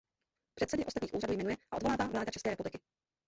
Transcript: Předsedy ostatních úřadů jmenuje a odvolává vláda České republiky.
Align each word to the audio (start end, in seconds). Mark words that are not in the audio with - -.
Předsedy 0.55 0.85
ostatních 0.85 1.13
úřadů 1.13 1.33
jmenuje 1.33 1.57
a 1.71 1.75
odvolává 1.75 2.07
vláda 2.07 2.31
České 2.31 2.49
republiky. 2.49 2.79